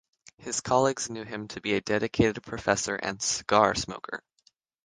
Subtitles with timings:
[0.39, 4.23] His colleagues knew him to be a dedicated professor and cigar smoker.